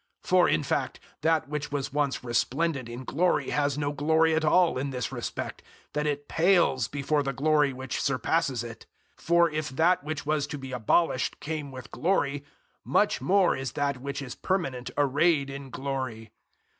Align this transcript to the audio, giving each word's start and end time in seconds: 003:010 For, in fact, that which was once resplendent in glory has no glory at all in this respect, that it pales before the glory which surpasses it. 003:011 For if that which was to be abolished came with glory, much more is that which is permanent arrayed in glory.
003:010 0.23 0.29
For, 0.29 0.49
in 0.49 0.63
fact, 0.63 0.99
that 1.21 1.47
which 1.47 1.71
was 1.71 1.93
once 1.93 2.23
resplendent 2.23 2.89
in 2.89 3.03
glory 3.03 3.51
has 3.51 3.77
no 3.77 3.91
glory 3.91 4.33
at 4.33 4.43
all 4.43 4.79
in 4.79 4.89
this 4.89 5.11
respect, 5.11 5.61
that 5.93 6.07
it 6.07 6.27
pales 6.27 6.87
before 6.87 7.21
the 7.21 7.33
glory 7.33 7.71
which 7.71 8.01
surpasses 8.01 8.63
it. 8.63 8.87
003:011 9.19 9.23
For 9.23 9.51
if 9.51 9.69
that 9.69 10.03
which 10.03 10.25
was 10.25 10.47
to 10.47 10.57
be 10.57 10.71
abolished 10.71 11.39
came 11.39 11.71
with 11.71 11.91
glory, 11.91 12.43
much 12.83 13.21
more 13.21 13.55
is 13.55 13.73
that 13.73 14.01
which 14.01 14.23
is 14.23 14.33
permanent 14.33 14.89
arrayed 14.97 15.51
in 15.51 15.69
glory. 15.69 16.31